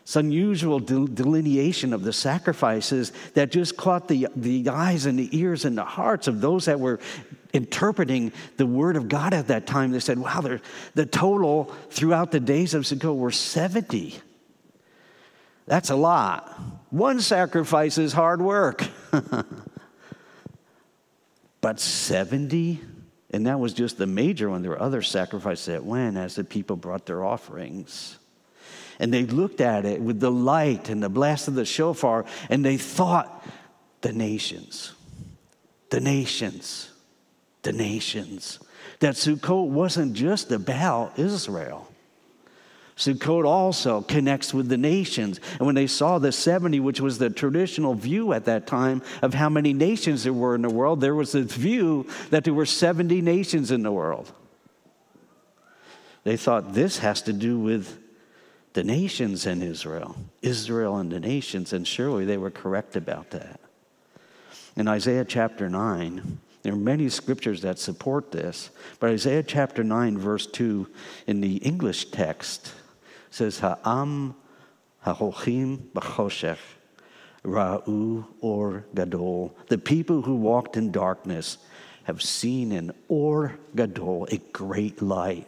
[0.00, 5.66] It's unusual delineation of the sacrifices that just caught the, the eyes and the ears
[5.66, 6.98] and the hearts of those that were
[7.52, 10.40] interpreting the word of God at that time, they said, wow,
[10.94, 14.18] the total throughout the days of Sukkot were 70.
[15.66, 16.58] That's a lot.
[16.88, 18.82] One sacrifice is hard work.
[21.60, 22.80] but 70?
[23.32, 24.62] And that was just the major one.
[24.62, 28.18] There were other sacrifices that went as the people brought their offerings.
[28.98, 32.64] And they looked at it with the light and the blast of the shofar, and
[32.64, 33.46] they thought,
[34.02, 34.92] the nations,
[35.90, 36.90] the nations,
[37.62, 38.58] the nations.
[39.00, 41.89] That Sukkot wasn't just about Israel.
[43.00, 45.40] Sukkot also connects with the nations.
[45.58, 49.32] And when they saw the 70, which was the traditional view at that time of
[49.32, 52.66] how many nations there were in the world, there was this view that there were
[52.66, 54.30] 70 nations in the world.
[56.24, 57.98] They thought this has to do with
[58.74, 63.60] the nations and Israel, Israel and the nations, and surely they were correct about that.
[64.76, 70.18] In Isaiah chapter 9, there are many scriptures that support this, but Isaiah chapter 9,
[70.18, 70.86] verse 2
[71.26, 72.74] in the English text
[73.30, 74.34] says, Ha'am
[75.04, 76.58] ha'hochim b'choshech
[77.44, 79.56] ra'u or gadol.
[79.68, 81.58] The people who walked in darkness
[82.04, 85.46] have seen an or gadol, a great light.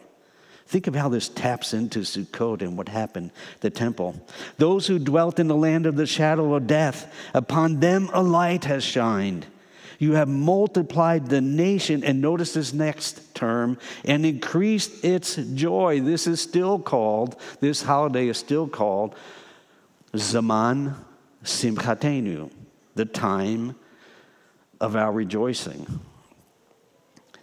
[0.65, 4.25] Think of how this taps into Sukkot and what happened, the temple.
[4.57, 8.65] Those who dwelt in the land of the shadow of death, upon them a light
[8.65, 9.45] has shined.
[10.03, 16.01] You have multiplied the nation, and notice this next term, and increased its joy.
[16.01, 19.15] This is still called, this holiday is still called
[20.13, 20.93] Zaman
[21.45, 22.51] Simchatenu,
[22.95, 23.77] the time
[24.81, 26.01] of our rejoicing.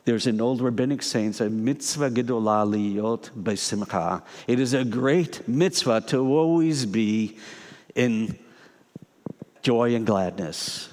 [0.05, 4.23] There's an old rabbinic saying, a mitzvah gedolah liyot besimcha.
[4.47, 7.39] It is a great mitzvah to always be
[7.95, 8.39] in
[9.63, 10.90] joy and gladness.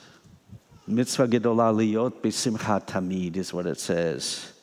[0.88, 4.54] Mitzvah gedolah liyot besimcha tamid is what it says.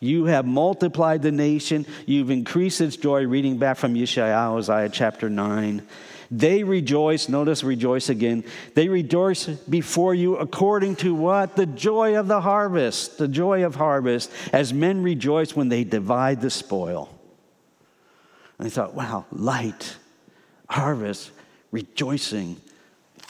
[0.00, 1.86] You have multiplied the nation.
[2.06, 3.24] You've increased its joy.
[3.26, 5.86] Reading back from Yeshayahu, Isaiah chapter 9.
[6.30, 8.42] They rejoice, notice rejoice again.
[8.74, 11.56] They rejoice before you according to what?
[11.56, 16.40] The joy of the harvest, the joy of harvest, as men rejoice when they divide
[16.40, 17.16] the spoil.
[18.58, 19.96] And I thought, wow, light,
[20.68, 21.30] harvest,
[21.70, 22.56] rejoicing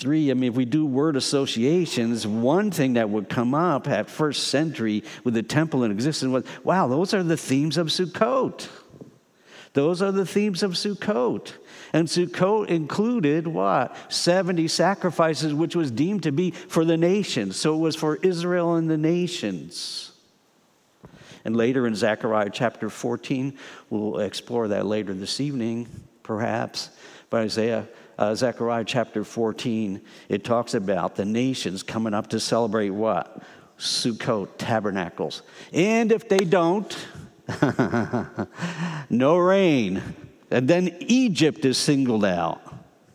[0.02, 4.10] three, I mean, if we do word associations, one thing that would come up at
[4.10, 8.68] first century with the temple in existence was, wow, those are the themes of Sukkot.
[9.74, 11.52] Those are the themes of Sukkot.
[11.92, 13.96] And Sukkot included what?
[14.12, 17.56] 70 sacrifices, which was deemed to be for the nations.
[17.56, 20.10] So it was for Israel and the nations.
[21.44, 23.56] And later in Zechariah chapter 14,
[23.88, 25.86] we'll explore that later this evening,
[26.24, 26.90] perhaps.
[27.30, 27.86] But Isaiah
[28.22, 33.42] uh, Zechariah chapter 14, it talks about the nations coming up to celebrate what?
[33.80, 35.42] Sukkot, tabernacles.
[35.72, 36.96] And if they don't,
[39.10, 40.00] no rain.
[40.52, 42.60] And then Egypt is singled out,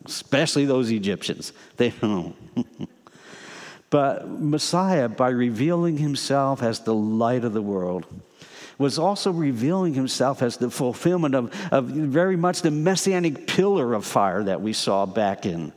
[0.04, 1.54] especially those Egyptians.
[1.78, 2.36] They don't.
[3.90, 8.04] but Messiah, by revealing himself as the light of the world,
[8.78, 14.04] was also revealing himself as the fulfillment of, of very much the messianic pillar of
[14.04, 15.72] fire that we saw back in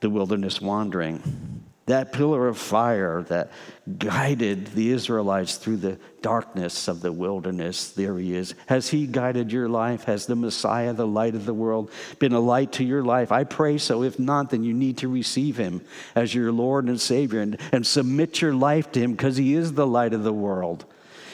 [0.00, 1.62] the wilderness wandering.
[1.86, 3.52] That pillar of fire that
[3.98, 8.56] guided the Israelites through the darkness of the wilderness, there he is.
[8.66, 10.02] Has he guided your life?
[10.04, 13.30] Has the Messiah, the light of the world, been a light to your life?
[13.30, 14.02] I pray so.
[14.02, 15.80] If not, then you need to receive him
[16.16, 19.74] as your Lord and Savior and, and submit your life to him because he is
[19.74, 20.86] the light of the world.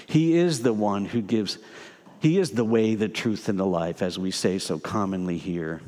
[0.06, 1.58] He is the one who gives,
[2.20, 5.80] He is the way, the truth, and the life, as we say so commonly here.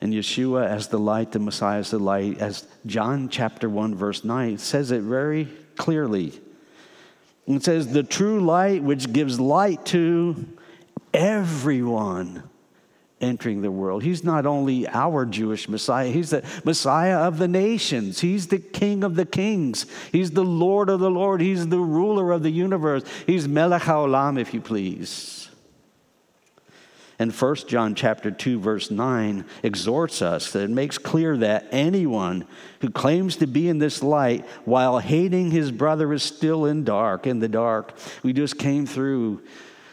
[0.00, 4.24] And Yeshua as the light, the Messiah as the light, as John chapter 1, verse
[4.24, 6.40] 9 says it very clearly.
[7.46, 10.44] It says, the true light which gives light to
[11.14, 12.42] everyone
[13.22, 14.02] entering the world.
[14.02, 18.20] He's not only our Jewish Messiah, he's the Messiah of the nations.
[18.20, 19.86] He's the King of the kings.
[20.10, 21.40] He's the Lord of the Lord.
[21.40, 23.04] He's the ruler of the universe.
[23.26, 25.42] He's Melech HaOlam, if you please.
[27.22, 32.44] And 1 John chapter 2 verse 9 exhorts us that it makes clear that anyone
[32.80, 37.28] who claims to be in this light while hating his brother is still in dark
[37.28, 37.96] in the dark.
[38.24, 39.40] We just came through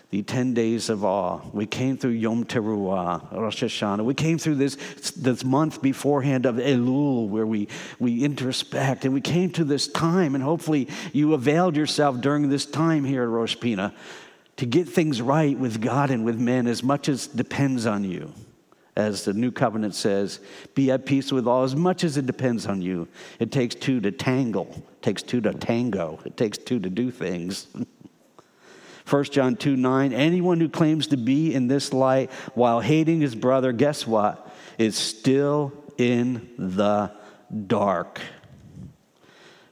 [0.10, 1.40] the 10 days of awe.
[1.54, 4.04] We came through Yom Teruah, Rosh Hashanah.
[4.04, 4.76] We came through this,
[5.12, 7.68] this month beforehand of Elul where we,
[8.00, 9.06] we introspect.
[9.06, 13.22] And we came to this time, and hopefully you availed yourself during this time here
[13.24, 13.94] at Rosh Pinah
[14.58, 18.34] to get things right with God and with men as much as depends on you
[18.96, 20.42] as the new covenant says,
[20.76, 23.08] be at peace with all as much as it depends on you.
[23.40, 27.10] It takes two to tangle, it takes two to tango, it takes two to do
[27.10, 27.68] things.
[29.10, 33.36] 1 John 2 9, anyone who claims to be in this light while hating his
[33.36, 34.48] brother, guess what?
[34.78, 37.12] Is still in the
[37.68, 38.20] dark.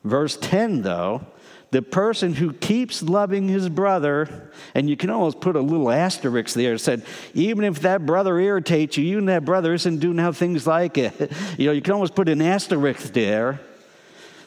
[0.03, 1.25] Verse 10, though,
[1.71, 6.55] the person who keeps loving his brother, and you can almost put a little asterisk
[6.55, 10.65] there, said, even if that brother irritates you, even that brother isn't doing how things
[10.65, 13.59] like it, you know, you can almost put an asterisk there.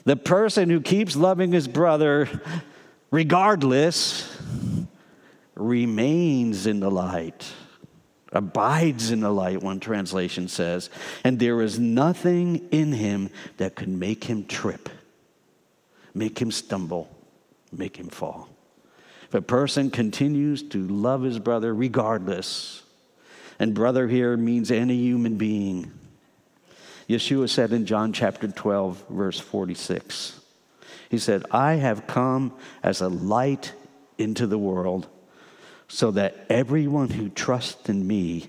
[0.04, 2.28] The person who keeps loving his brother,
[3.10, 4.26] regardless,
[5.60, 7.46] remains in the light,
[8.32, 10.90] abides in the light, one translation says,
[11.24, 14.88] and there is nothing in him that could make him trip,
[16.14, 17.08] make him stumble,
[17.72, 18.48] make him fall.
[19.24, 22.82] If a person continues to love his brother regardless,
[23.58, 25.92] and brother here means any human being,
[27.08, 30.40] Yeshua said in John chapter 12, verse 46,
[31.08, 33.72] He said, I have come as a light
[34.16, 35.08] into the world
[35.90, 38.48] so that everyone who trusts in me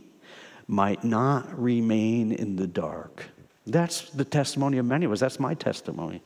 [0.68, 3.26] might not remain in the dark.
[3.66, 5.22] That's the testimony of many of us.
[5.22, 6.22] That's my testimony.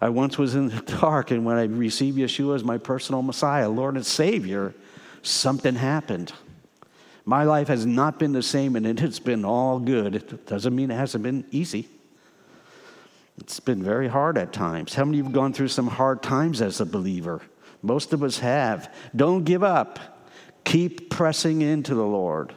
[0.00, 3.68] I once was in the dark, and when I received Yeshua as my personal Messiah,
[3.68, 4.74] Lord and Savior,
[5.20, 6.32] something happened.
[7.26, 10.14] My life has not been the same, and it has been all good.
[10.14, 11.86] It doesn't mean it hasn't been easy.
[13.38, 14.94] It's been very hard at times.
[14.94, 17.42] How many of you have gone through some hard times as a believer?
[17.82, 18.92] Most of us have.
[19.14, 20.13] Don't give up.
[20.64, 22.54] Keep pressing into the Lord.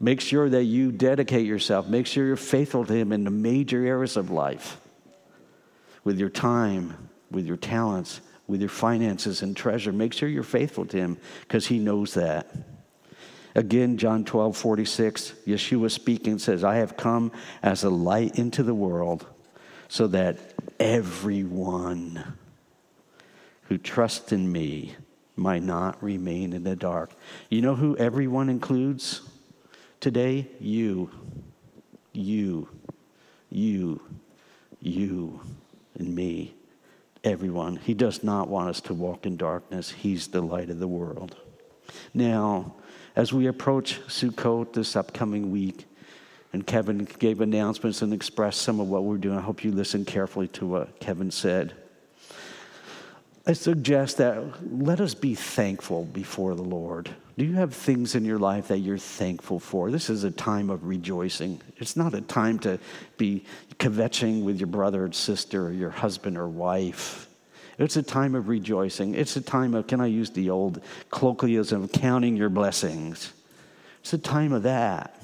[0.00, 1.88] Make sure that you dedicate yourself.
[1.88, 4.78] Make sure you're faithful to Him in the major areas of life
[6.04, 9.92] with your time, with your talents, with your finances and treasure.
[9.92, 12.54] Make sure you're faithful to Him because He knows that.
[13.54, 17.30] Again, John 12, 46, Yeshua speaking says, I have come
[17.62, 19.26] as a light into the world
[19.88, 20.38] so that
[20.80, 22.36] everyone
[23.68, 24.96] who trusts in me
[25.36, 27.12] might not remain in the dark.
[27.50, 29.22] You know who everyone includes
[30.00, 30.48] today?
[30.60, 31.10] You.
[32.12, 32.68] You.
[33.50, 34.00] You.
[34.80, 35.40] You.
[35.98, 36.54] And me.
[37.24, 37.76] Everyone.
[37.76, 39.90] He does not want us to walk in darkness.
[39.90, 41.36] He's the light of the world.
[42.12, 42.74] Now,
[43.16, 45.86] as we approach Sukkot this upcoming week,
[46.52, 49.36] and Kevin gave announcements and expressed some of what we're doing.
[49.36, 51.74] I hope you listen carefully to what Kevin said.
[53.46, 54.42] I suggest that
[54.82, 57.10] let us be thankful before the Lord.
[57.36, 59.90] Do you have things in your life that you're thankful for?
[59.90, 61.60] This is a time of rejoicing.
[61.76, 62.78] It's not a time to
[63.18, 63.44] be
[63.78, 67.28] kvetching with your brother or sister or your husband or wife.
[67.76, 69.14] It's a time of rejoicing.
[69.14, 70.80] It's a time of, can I use the old
[71.10, 73.32] colloquialism counting your blessings?
[74.00, 75.20] It's a time of that.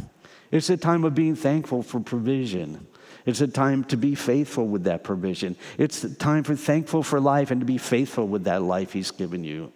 [0.50, 2.86] It's a time of being thankful for provision.
[3.26, 5.56] It's a time to be faithful with that provision.
[5.78, 9.10] It's a time for thankful for life and to be faithful with that life He's
[9.10, 9.72] given you.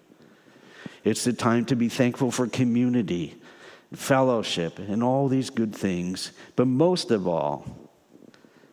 [1.05, 3.35] It's the time to be thankful for community,
[3.93, 6.33] fellowship, and all these good things.
[6.57, 7.67] But most of all,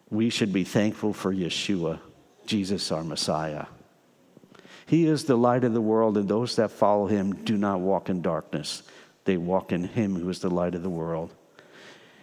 [0.10, 2.00] we should be thankful for Yeshua,
[2.46, 3.66] Jesus, our Messiah.
[4.86, 8.10] He is the light of the world, and those that follow him do not walk
[8.10, 8.84] in darkness.
[9.26, 11.34] They walk in him who is the light of the world.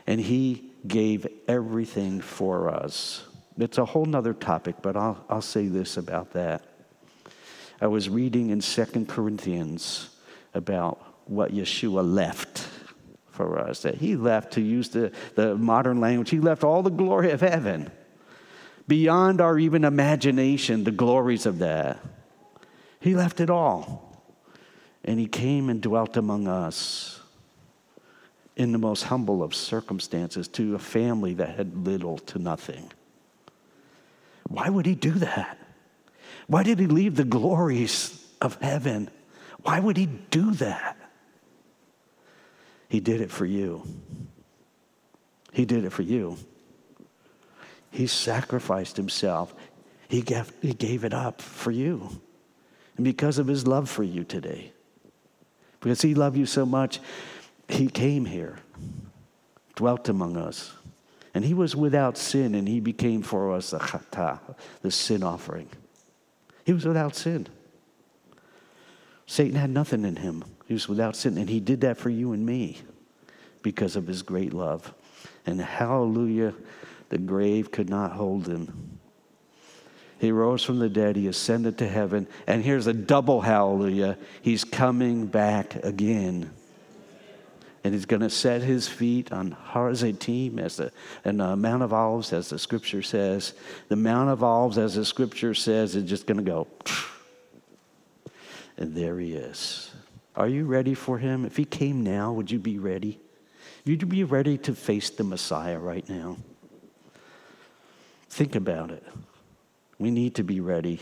[0.07, 3.25] And he gave everything for us.
[3.59, 6.65] It's a whole nother topic, but I'll, I'll say this about that.
[7.81, 10.11] I was reading in Second Corinthians
[10.55, 12.69] about what Yeshua left
[13.31, 16.91] for us, that he left, to use the, the modern language, he left all the
[16.91, 17.91] glory of heaven
[18.89, 22.01] beyond our even imagination, the glories of that.
[22.99, 24.05] He left it all.
[25.05, 27.18] And he came and dwelt among us
[28.59, 32.91] in the most humble of circumstances to a family that had little to nothing.
[34.49, 35.57] Why would he do that?
[36.49, 39.11] Why did he leave the glories of heaven?
[39.63, 40.97] Why would he do that?
[42.89, 43.87] He did it for you.
[45.53, 46.37] He did it for you.
[47.91, 49.55] He sacrificed himself.
[50.09, 52.09] He gave, he gave it up for you.
[52.97, 54.73] And because of his love for you today,
[55.81, 56.99] because he loved you so much,
[57.69, 58.59] he came here,
[59.77, 60.73] dwelt among us,
[61.35, 64.41] and he was without sin, and he became for us the chata,
[64.83, 65.69] the sin offering.
[66.65, 67.47] He was without sin.
[69.27, 70.45] Satan had nothing in him.
[70.67, 72.79] He was without sin, and he did that for you and me
[73.63, 74.95] because of his great love.
[75.45, 76.55] And hallelujah,
[77.11, 78.99] the grave could not hold him.
[80.19, 84.19] He rose from the dead, he ascended to heaven, and here's a double hallelujah.
[84.43, 86.51] He's coming back again
[87.89, 90.93] and he's going to set his feet on Harzaitim as the
[91.25, 93.55] and the Mount of Olives, as the Scripture says.
[93.89, 96.67] The Mount of Olives, as the Scripture says, is just going to go,
[98.77, 99.91] and there he is.
[100.37, 101.47] Are you ready for him?
[101.47, 103.21] If he came now, would you be ready?
[103.87, 106.37] Would you be ready to face the Messiah right now?
[108.29, 109.03] Think about it.
[109.99, 111.01] We need to be ready.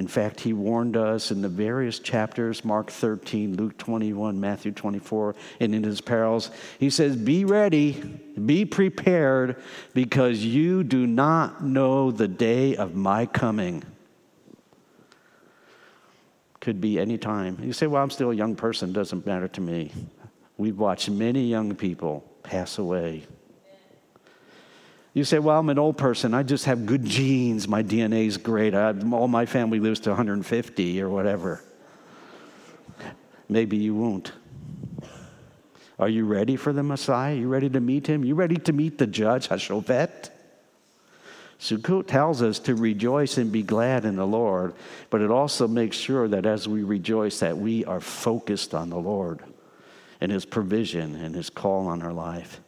[0.00, 5.34] In fact, he warned us in the various chapters Mark 13, Luke 21, Matthew 24,
[5.60, 6.50] and in his parables.
[6.78, 7.92] He says, Be ready,
[8.42, 13.84] be prepared, because you do not know the day of my coming.
[16.60, 17.58] Could be any time.
[17.62, 19.92] You say, Well, I'm still a young person, doesn't matter to me.
[20.56, 23.26] We've watched many young people pass away
[25.12, 26.34] you say, Well, I'm an old person.
[26.34, 27.66] I just have good genes.
[27.66, 28.74] My DNA is great.
[28.74, 31.62] I, all my family lives to 150 or whatever.
[33.48, 34.32] Maybe you won't.
[35.98, 37.34] Are you ready for the Messiah?
[37.34, 38.22] Are you ready to meet him?
[38.22, 40.30] Are You ready to meet the judge, Hashovet?
[41.58, 44.72] Sukkot tells us to rejoice and be glad in the Lord,
[45.10, 48.96] but it also makes sure that as we rejoice that we are focused on the
[48.96, 49.42] Lord
[50.22, 52.62] and his provision and his call on our life.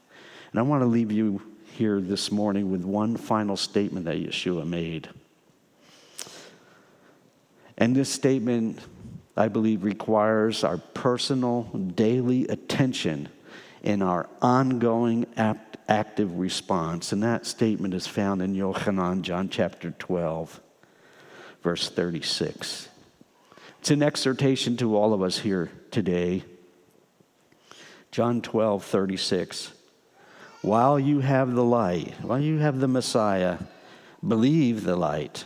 [0.51, 1.41] And I want to leave you
[1.73, 5.09] here this morning with one final statement that Yeshua made.
[7.79, 8.79] And this statement,
[9.37, 13.29] I believe, requires our personal daily attention
[13.83, 17.13] and our ongoing act, active response.
[17.13, 20.61] And that statement is found in Yochanan, John chapter 12,
[21.63, 22.89] verse 36.
[23.81, 26.45] It's an exhortation to all of us here today.
[28.11, 29.73] John 12, 36
[30.63, 33.59] while you have the light, while you have the Messiah,
[34.27, 35.45] believe the light,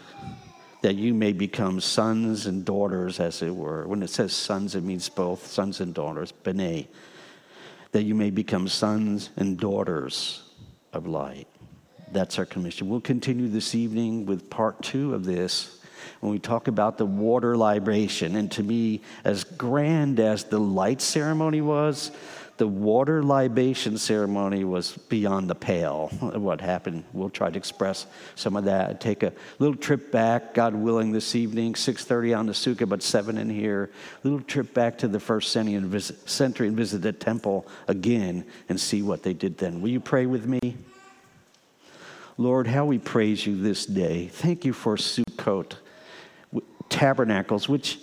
[0.83, 3.87] that you may become sons and daughters, as it were.
[3.89, 6.87] When it says sons, it means both sons and daughters, bene,
[7.93, 10.43] that you may become sons and daughters
[10.93, 11.49] of light.
[12.13, 12.89] That's our commission.
[12.89, 15.81] We'll continue this evening with part two of this
[16.21, 18.37] when we talk about the water libation.
[18.37, 22.11] And to me, as grand as the light ceremony was,
[22.59, 26.09] the water libation ceremony was beyond the pale.
[26.21, 27.05] What happened?
[27.13, 29.01] We'll try to express some of that.
[29.01, 33.39] Take a little trip back, God willing, this evening, 6:30 on the Sukkah, but seven
[33.39, 33.91] in here.
[34.23, 38.45] Little trip back to the first century and visit, century and visit the temple again
[38.69, 39.83] and see what they did then.
[39.83, 40.77] Will you pray with me?
[42.39, 44.29] Lord, how we praise you this day.
[44.29, 45.75] Thank you for Sukkot
[46.89, 47.99] tabernacles, which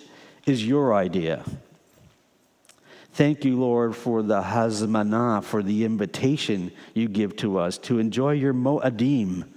[0.45, 1.43] is your idea.
[3.14, 8.32] Thank you, Lord, for the hazmanah, for the invitation you give to us to enjoy
[8.32, 9.47] your mo'adim,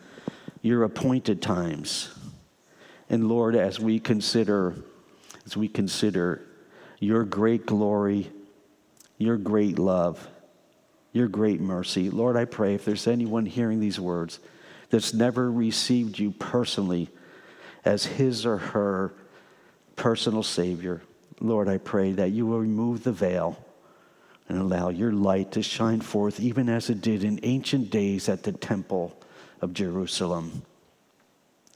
[0.60, 2.10] your appointed times.
[3.08, 4.74] And Lord, as we consider,
[5.46, 6.42] as we consider
[7.00, 8.30] your great glory,
[9.16, 10.28] your great love,
[11.14, 14.38] your great mercy, Lord, I pray if there's anyone hearing these words
[14.90, 17.08] that's never received you personally
[17.86, 19.14] as his or her
[19.94, 21.00] personal Savior,
[21.40, 23.62] Lord, I pray that you will remove the veil
[24.48, 28.44] and allow your light to shine forth, even as it did in ancient days at
[28.44, 29.18] the temple
[29.60, 30.62] of Jerusalem.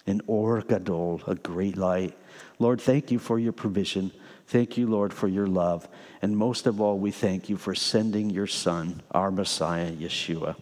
[0.06, 2.16] An Or Gadol, a great light.
[2.58, 4.12] Lord, thank you for your provision.
[4.46, 5.88] Thank you, Lord, for your love.
[6.22, 10.56] And most of all, we thank you for sending your Son, our Messiah, Yeshua.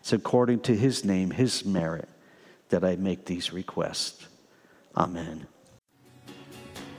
[0.00, 2.08] It's according to his name, his merit,
[2.70, 4.26] that I make these requests.
[4.96, 5.46] Amen.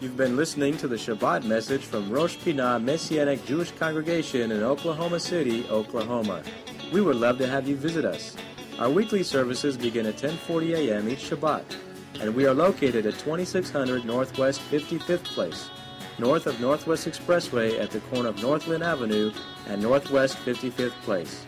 [0.03, 5.17] You've been listening to the Shabbat message from Rosh Pinah Messianic Jewish Congregation in Oklahoma
[5.17, 6.43] City, Oklahoma.
[6.91, 8.35] We would love to have you visit us.
[8.79, 11.07] Our weekly services begin at 10:40 a.m.
[11.07, 11.63] each Shabbat,
[12.19, 15.69] and we are located at 2600 Northwest 55th Place,
[16.19, 19.31] north of Northwest Expressway at the corner of Northland Avenue
[19.69, 21.45] and Northwest 55th Place.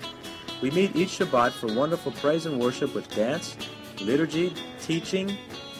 [0.62, 3.58] We meet each Shabbat for wonderful praise and worship with dance,
[3.99, 5.38] liturgy, teaching,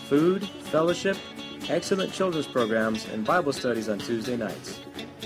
[0.10, 1.16] food, fellowship,
[1.70, 4.80] excellent children's programs, and Bible studies on Tuesday nights.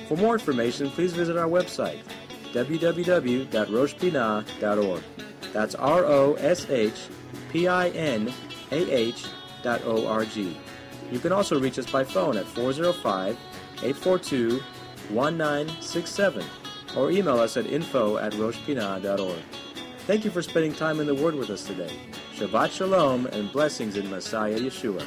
[0.08, 2.00] For more information, please visit our website,
[2.54, 5.04] www.roshpinah.org.
[5.54, 7.08] That's R O S H
[7.50, 8.34] P I N
[8.72, 9.26] A H
[9.64, 10.58] dot O R G.
[11.12, 13.36] You can also reach us by phone at 405
[13.84, 14.62] 842
[15.10, 16.46] 1967
[16.96, 19.42] or email us at info at roshpinah.org.
[20.06, 21.92] Thank you for spending time in the Word with us today.
[22.36, 25.06] Shabbat Shalom and blessings in Messiah Yeshua.